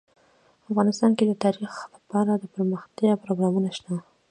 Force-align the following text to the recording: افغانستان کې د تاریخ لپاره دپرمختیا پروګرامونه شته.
افغانستان 0.69 1.11
کې 1.17 1.23
د 1.27 1.31
تاریخ 1.43 1.71
لپاره 1.95 2.31
دپرمختیا 2.43 3.13
پروګرامونه 3.23 3.69
شته. 3.77 3.93